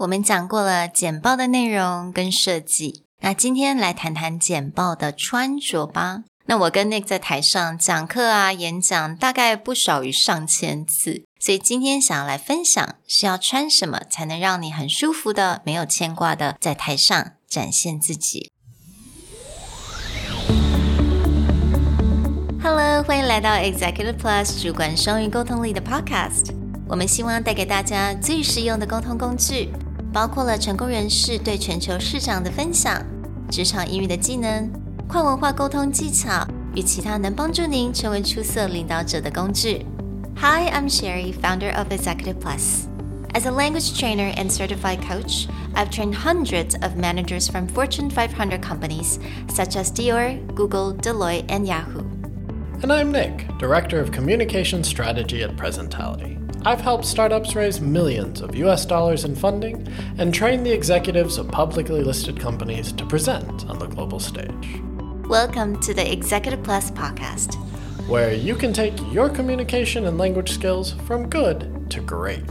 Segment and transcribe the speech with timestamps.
[0.00, 6.22] 我们讲过了简报的内容跟设计，那今天来谈谈简报的穿着吧。
[6.46, 18.50] 那我跟 Nick 在台上讲课啊，演讲大概不少于上千次，所以今天想要来分享是要穿什么才能让你很舒服的、没有牵挂的在台上展现自己。
[22.62, 26.54] Hello，欢迎来到 Executive Plus 主管双语沟通力的 Podcast。
[26.88, 29.68] 我们希望带给大家最实用的沟通工具，
[30.13, 33.03] 包括了成功人士对全球市场的分享、
[33.49, 34.85] 职场英语的技能。
[35.07, 39.85] 跨文化沟通技巧与其他能帮助您成为出色领导者的工具。
[40.37, 42.87] Hi, I'm Sherry, founder of Executive Plus.
[43.33, 48.61] As a language trainer and certified coach, I've trained hundreds of managers from Fortune 500
[48.61, 52.03] companies such as Dior, Google, Deloitte, and Yahoo.
[52.81, 56.38] And I'm Nick, Director of Communication Strategy at Presentality.
[56.62, 61.48] I've helped startups raise millions of US dollars in funding and train the executives of
[61.48, 64.82] publicly listed companies to present on the global stage.
[65.26, 67.54] Welcome to the Executive Plus podcast,
[68.08, 72.44] where you can take your communication and language skills from good to great.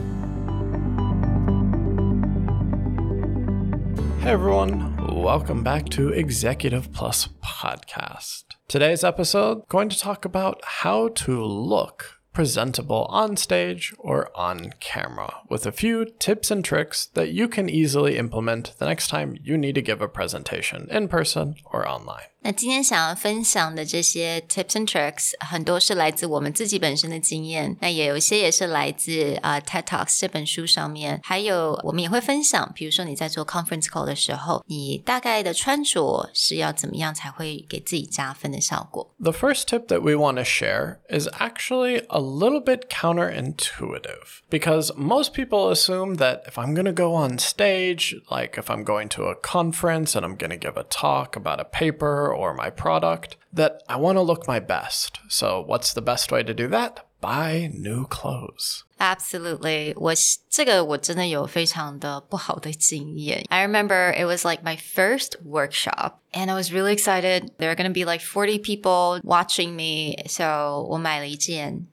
[4.23, 8.45] Hey everyone, welcome back to Executive Plus podcast.
[8.67, 15.41] Today's episode going to talk about how to look presentable on stage or on camera
[15.49, 19.57] with a few tips and tricks that you can easily implement the next time you
[19.57, 22.23] need to give a presentation in person or online.
[22.40, 39.14] 那今天想要分享的这些 tips and tricks，很多是来自我们自己本身的经验，那也有一些也是来自啊、uh, TED Talks 这本书上面，还有我们也会分享，比如说你在做 conference call 的时候，你大概的穿着是要怎么样才会给自己加分的效果。
[39.18, 45.32] The first tip that we want to share is actually a little bit counterintuitive because most
[45.32, 49.24] people assume that if I'm going to go on stage, like if I'm going to
[49.24, 53.36] a conference and I'm going to give a talk about a paper or my product
[53.52, 55.18] that I want to look my best.
[55.28, 57.00] So, what's the best way to do that?
[57.20, 58.82] Buy new clothes.
[58.98, 59.94] Absolutely.
[59.96, 60.12] 我
[60.50, 63.44] 这个我真的有非常的不好的经验.
[63.48, 67.50] I remember it was like my first workshop and I was really excited.
[67.58, 70.22] There are going to be like 40 people watching me.
[70.28, 71.86] So 我买了一件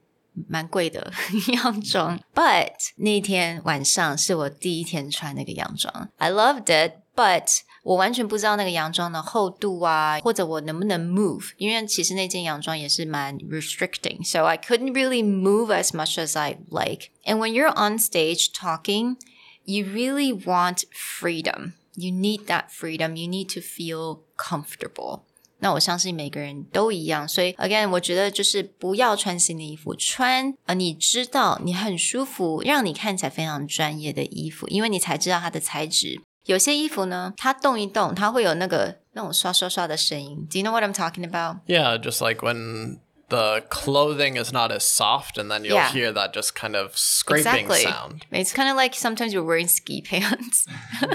[0.48, 1.10] 蛮贵的
[1.48, 6.08] 洋装，but 那天晚上是我第一天穿那个洋装。
[6.18, 17.10] I loved it, but 我完全不知道那个洋装的厚度啊，或者我能不能 move，因为其实那件洋装也是蛮 restricting，so I couldn't really move as much as I like.
[17.24, 19.16] And when you're on stage talking,
[19.64, 21.72] you really want freedom.
[21.94, 23.16] You need that freedom.
[23.16, 25.22] You need to feel comfortable.
[25.58, 36.20] 那我相信每个人都一样，所以 again，我觉得就是不要穿新的衣服，穿呃你知道你很舒服，让你看起来非常专业的衣服，因为你才知道它的材质。
[36.46, 40.46] 有些衣服呢，它动一动，它会有那个那种刷刷刷的声音。
[40.50, 41.58] Do you know what I'm talking about?
[41.66, 42.98] Yeah, just like when
[43.28, 45.90] the clothing is not as soft, and then you'll yeah.
[45.90, 47.84] hear that just kind of scraping exactly.
[47.84, 48.26] sound.
[48.30, 50.66] It's kind of like sometimes you're wearing ski pants.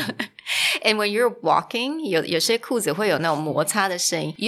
[0.82, 2.22] and when you're walking, you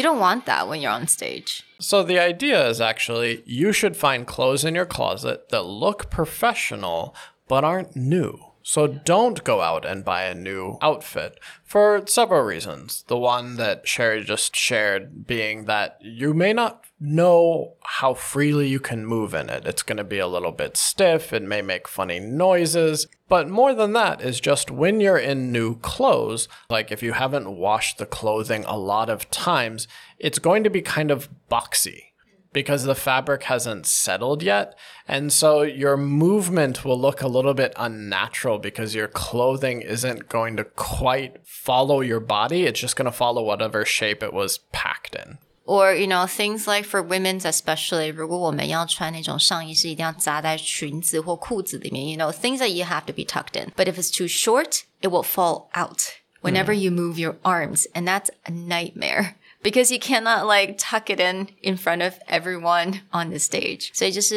[0.02, 1.63] don't want that when you're on stage.
[1.80, 7.13] So the idea is actually you should find clothes in your closet that look professional
[7.47, 8.40] but aren't new.
[8.66, 13.04] So don't go out and buy a new outfit for several reasons.
[13.08, 18.80] The one that Sherry just shared being that you may not know how freely you
[18.80, 19.66] can move in it.
[19.66, 23.06] It's going to be a little bit stiff, it may make funny noises.
[23.28, 27.54] But more than that is just when you're in new clothes, like if you haven't
[27.54, 29.86] washed the clothing a lot of times,
[30.19, 32.13] it's going to be kind of boxy
[32.53, 34.75] because the fabric hasn't settled yet.
[35.07, 40.57] And so your movement will look a little bit unnatural because your clothing isn't going
[40.57, 42.66] to quite follow your body.
[42.66, 45.38] It's just going to follow whatever shape it was packed in.
[45.66, 53.24] Or you know things like for women's especially，如果我们要穿那种上衣是一定要扎在裙子或裤子里面，you know things that you have to be
[53.24, 53.72] tucked in.
[53.78, 56.80] But if it's too short, it will fall out whenever mm.
[56.80, 61.49] you move your arms, and that's a nightmare because you cannot like tuck it in
[61.61, 63.90] in front of everyone on the stage.
[63.93, 64.32] So just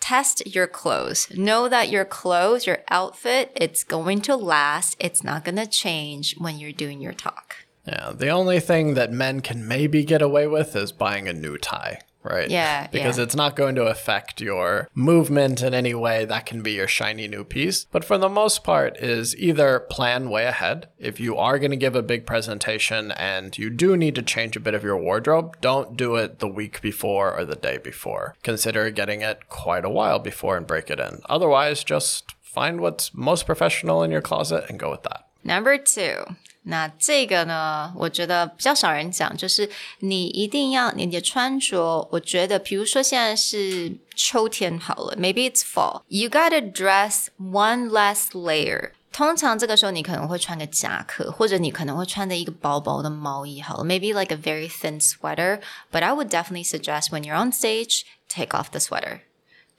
[0.00, 1.28] test your clothes.
[1.36, 4.96] Know that your clothes, your outfit, it's going to last.
[4.98, 7.56] It's not going to change when you're doing your talk.
[7.86, 11.58] Yeah, the only thing that men can maybe get away with is buying a new
[11.58, 12.50] tie right?
[12.50, 12.86] Yeah.
[12.88, 13.24] Because yeah.
[13.24, 16.24] it's not going to affect your movement in any way.
[16.24, 17.84] That can be your shiny new piece.
[17.84, 20.88] But for the most part, is either plan way ahead.
[20.98, 24.56] If you are going to give a big presentation and you do need to change
[24.56, 28.36] a bit of your wardrobe, don't do it the week before or the day before.
[28.42, 31.20] Consider getting it quite a while before and break it in.
[31.28, 35.29] Otherwise, just find what's most professional in your closet and go with that.
[35.43, 39.69] Number two，那这个呢，我觉得比较少人讲，就是
[39.99, 42.07] 你一定要你的穿着。
[42.11, 48.91] 我觉得，比如说现在是秋天好了，maybe it's fall，you gotta dress one less layer。
[49.11, 58.71] 通常这个时候你可能会穿个夹克，或者你可能会穿的一个薄薄的毛衣好了，maybe like a very thin sweater。But I would definitely suggest when you're on stage, take off
[58.71, 59.19] the sweater.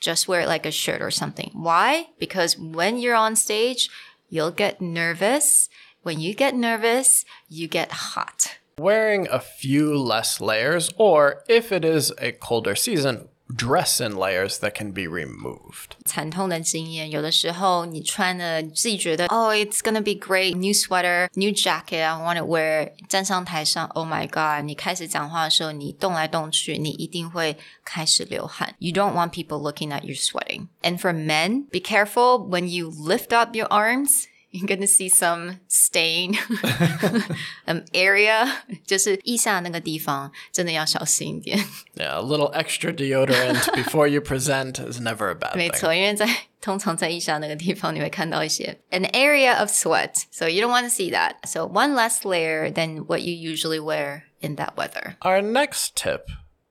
[0.00, 1.50] Just wear it like a shirt or something.
[1.52, 2.06] Why?
[2.18, 3.88] Because when you're on stage,
[4.31, 5.69] you'll get nervous.
[6.01, 8.57] When you get nervous, you get hot.
[8.79, 14.58] Wearing a few less layers, or if it is a colder season, dress in layers
[14.58, 15.92] that can be removed.
[16.04, 22.92] 惨痛的经验，有的时候你穿的自己觉得，Oh, it's gonna be great, new sweater, new jacket, I want to wear。
[23.08, 24.64] 站上台上，Oh my god！
[24.64, 28.74] 你开始讲话的时候，你动来动去，你一定会开始流汗。
[28.78, 30.66] You don't want people looking at you sweating.
[30.82, 35.58] And for men, be careful when you lift up your arms you're gonna see some
[35.68, 36.34] stain
[37.66, 38.50] um area，
[38.86, 41.58] 就是腋下那个地方真的要小心一点。
[41.94, 46.26] Yeah, a little extra deodorant before you present is never a bad 没错，因为在
[46.60, 51.34] 通常在腋下那个地方，你会看到一些 an area of sweat, so you don't want to see that.
[51.46, 55.16] So one less layer than what you usually wear in that weather.
[55.20, 56.30] Our next tip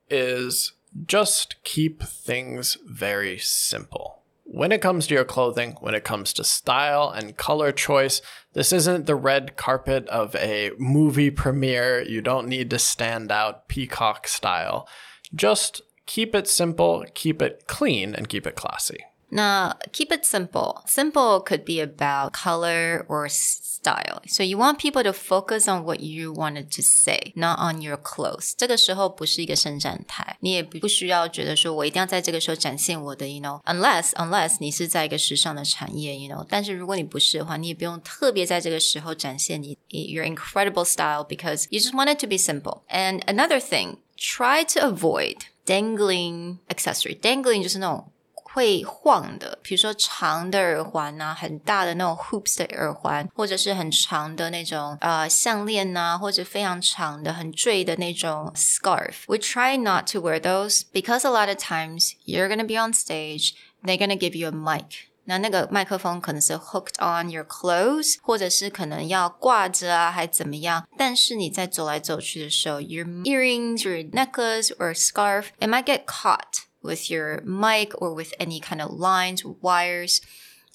[0.10, 0.72] is
[1.08, 4.19] just keep things very simple
[4.53, 8.21] when it comes to your clothing, when it comes to style and color choice,
[8.53, 12.03] this isn't the red carpet of a movie premiere.
[12.03, 14.89] You don't need to stand out peacock style.
[15.33, 18.99] Just keep it simple, keep it clean, and keep it classy.
[19.32, 20.84] Now, keep it simple.
[20.86, 24.22] Simple could be about color or style.
[24.28, 27.98] So you want people to focus on what you wanted to say, not on your
[27.98, 28.54] clothes.
[28.56, 36.46] 这个时候不是一个伸展台，你也不需要觉得说我一定要在这个时候展现我的，you know。Unless unless 你是在一个时尚的产业，you know。
[36.48, 42.84] 但是如果你不是的话，你也不用特别在这个时候展现你 your incredible style because you just want it to be simple.
[42.90, 47.20] And another thing, try to avoid dangling accessory.
[47.20, 48.12] Dangling 就是那种
[48.50, 62.48] 会晃的，比如说长的耳环啊，很大的那种 hoops 的耳环，或者是很长的那种呃项链呐、啊，或者非常长的、很坠的那种 scarf。We try not to wear those because a lot of times you're
[62.48, 65.08] gonna be on stage, they're gonna give you a mic.
[65.28, 70.88] 那那个麦克风可能是 hooked on your clothes，或者是可能要挂着啊，还怎么样？
[70.96, 78.61] 但是你在走来走去的时候，your earrings, your necklace or scarf, it might get caught with your mic or with any
[78.61, 80.21] kind of lines, wires.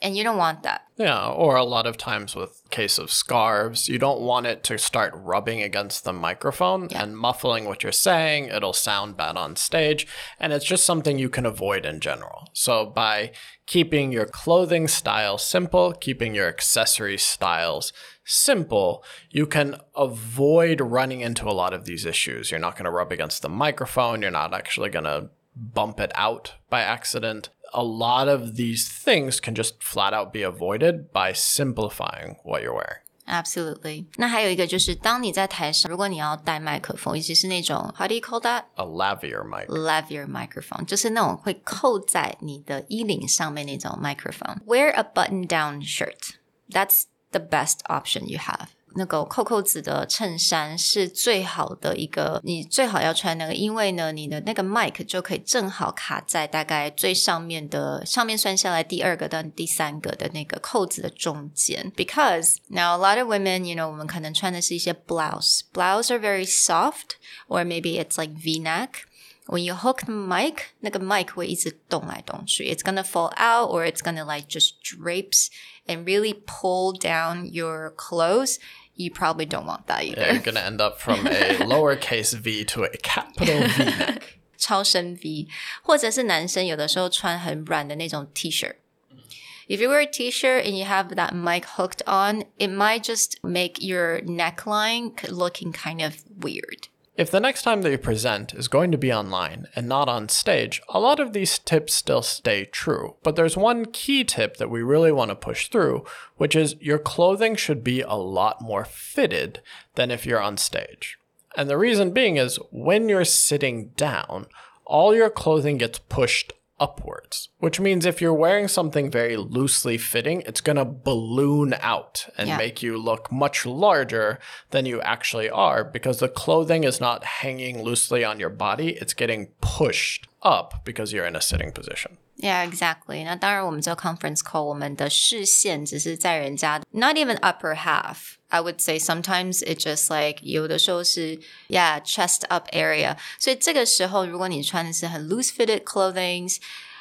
[0.01, 0.81] And you don't want that.
[0.97, 4.77] Yeah, or a lot of times with case of scarves, you don't want it to
[4.77, 7.01] start rubbing against the microphone yeah.
[7.01, 8.49] and muffling what you're saying.
[8.49, 10.05] It'll sound bad on stage,
[10.37, 12.49] and it's just something you can avoid in general.
[12.51, 13.31] So by
[13.65, 17.93] keeping your clothing style simple, keeping your accessory styles
[18.25, 22.51] simple, you can avoid running into a lot of these issues.
[22.51, 26.12] You're not going to rub against the microphone, you're not actually going to bump it
[26.14, 27.50] out by accident.
[27.72, 32.74] A lot of these things can just flat out be avoided by simplifying what you're
[32.74, 33.00] wearing.
[33.26, 34.06] Absolutely.
[34.16, 38.64] 那还有一个就是，当你在台上，如果你要带麦克风，尤其是那种 How do you call that?
[38.74, 39.66] A lavalier mic.
[39.66, 44.64] Lavalier microphone，就是那种会扣在你的衣领上面那种 microphone.
[44.66, 46.30] Wear a button-down shirt.
[46.68, 48.70] That's the best option you have.
[48.96, 61.92] 那个扣扣子的衬衫是最好的一个，你最好要穿那个，因为呢，你的那个 mic 就可以正好卡在大概最上面的，上面算下来第二个到第三个的那个扣子的中间。
[61.94, 65.60] Because now a lot of women, you know，我们可能穿的是一些 blouse.
[65.72, 67.16] Blouse are very soft,
[67.46, 69.04] or maybe it's like V-neck.
[69.46, 72.72] When you hook the mic, 那个 mic 会一直动来动去.
[72.72, 75.48] It's gonna fall out, or it's gonna like just drapes
[75.86, 78.58] and really pull down your clothes
[78.94, 80.20] you probably don't want that either.
[80.20, 84.40] Yeah, you're going to end up from a lowercase v to a capital V neck.
[84.58, 85.48] 超深 V，
[85.82, 93.04] 或者是男生有的时候穿很软的那种 T shirt。If you wear a t-shirt and you have that mic hooked on, it might
[93.04, 96.88] just make your neckline looking kind of weird.
[97.17, 100.27] If the next time that you present is going to be online and not on
[100.27, 103.15] stage, a lot of these tips still stay true.
[103.23, 106.03] But there's one key tip that we really want to push through,
[106.35, 109.61] which is your clothing should be a lot more fitted
[109.95, 111.17] than if you're on stage.
[111.55, 114.47] And the reason being is when you're sitting down,
[114.83, 120.41] all your clothing gets pushed upwards, which means if you're wearing something very loosely fitting,
[120.45, 122.57] it's going to balloon out and yeah.
[122.57, 124.39] make you look much larger
[124.71, 129.13] than you actually are because the clothing is not hanging loosely on your body, it's
[129.13, 132.17] getting pushed up because you're in a sitting position.
[132.42, 133.22] Yeah, exactly.
[133.22, 138.36] 那当然，我们这个 conference call，我们的视线只是在人家 not even upper half.
[138.48, 141.38] I would say sometimes it just like 有的时候是
[141.68, 143.18] yeah chest up area.
[143.38, 146.56] 所以这个时候，如果你穿的是很 loose fitted clothing，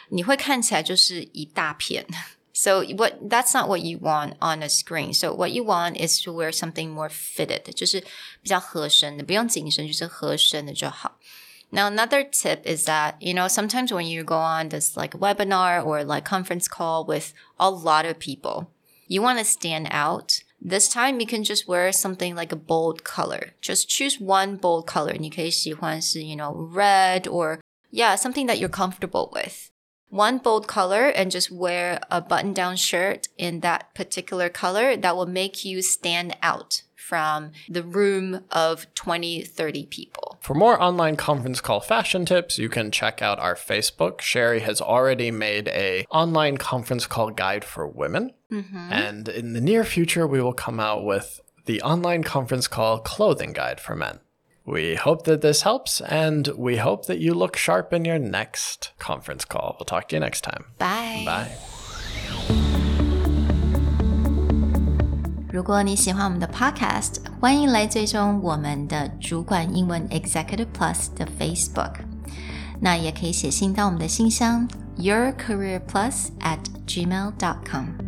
[0.09, 2.05] 你会看起来就是一大片。
[2.53, 5.13] So what that's not what you want on a screen.
[5.13, 8.01] So what you want is to wear something more fitted，就是
[8.41, 11.17] 比较合身的，不用紧身，就是合身的就好。
[11.73, 15.85] now, another tip is that, you know, sometimes when you go on this like webinar
[15.85, 18.71] or like conference call with a lot of people,
[19.07, 20.43] you want to stand out.
[20.59, 23.53] This time you can just wear something like a bold color.
[23.61, 25.15] Just choose one bold color.
[25.17, 27.59] 你可以喜欢是, you know, red or
[27.91, 29.69] yeah, something that you're comfortable with.
[30.14, 35.16] One bold color and just wear a button down shirt in that particular color that
[35.16, 40.38] will make you stand out from the room of 20, 30 people.
[40.40, 44.20] For more online conference call fashion tips, you can check out our Facebook.
[44.20, 48.30] Sherry has already made a online conference call guide for women.
[48.52, 48.92] Mm-hmm.
[48.92, 53.52] And in the near future, we will come out with the online conference call clothing
[53.52, 54.20] guide for men.
[54.65, 58.91] We hope that this helps, and we hope that you look sharp in your next
[58.99, 59.75] conference call.
[59.79, 60.65] We'll talk to you next time.
[60.77, 61.25] Bye.
[61.25, 61.47] Bye.
[65.51, 71.95] 如果你喜欢我们的 Podcast，欢迎来追踪我们的主管英文 Executive Plus 的 Facebook。
[72.79, 74.67] 那也可以写信到我们的信箱
[74.99, 78.02] yourcareerplus at gmail.com。